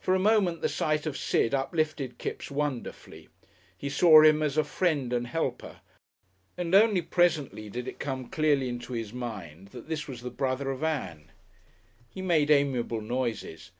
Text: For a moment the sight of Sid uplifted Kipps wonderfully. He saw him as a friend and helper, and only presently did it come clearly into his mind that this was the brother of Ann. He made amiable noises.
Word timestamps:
For 0.00 0.14
a 0.14 0.18
moment 0.18 0.62
the 0.62 0.68
sight 0.70 1.04
of 1.04 1.14
Sid 1.14 1.52
uplifted 1.52 2.16
Kipps 2.16 2.50
wonderfully. 2.50 3.28
He 3.76 3.90
saw 3.90 4.22
him 4.22 4.42
as 4.42 4.56
a 4.56 4.64
friend 4.64 5.12
and 5.12 5.26
helper, 5.26 5.82
and 6.56 6.74
only 6.74 7.02
presently 7.02 7.68
did 7.68 7.86
it 7.86 7.98
come 7.98 8.30
clearly 8.30 8.70
into 8.70 8.94
his 8.94 9.12
mind 9.12 9.68
that 9.76 9.90
this 9.90 10.08
was 10.08 10.22
the 10.22 10.30
brother 10.30 10.70
of 10.70 10.82
Ann. 10.82 11.32
He 12.08 12.22
made 12.22 12.50
amiable 12.50 13.02
noises. 13.02 13.72